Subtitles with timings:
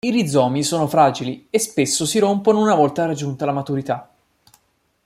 [0.03, 4.09] I rizomi sono fragili, e spesso si rompono una volta raggiunta la maturità.